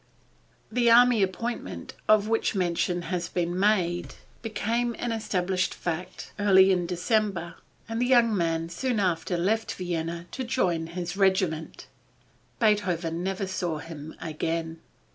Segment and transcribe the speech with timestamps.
[0.71, 6.87] The army appointment, of which mention has been made, became an established fact early in
[6.87, 7.53] December,
[7.87, 11.85] and the young man soon after left Vienna to join his regiment.
[12.57, 14.79] Beethoven never saw him again.